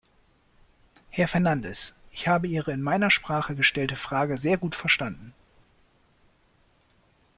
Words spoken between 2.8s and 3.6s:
meiner Sprache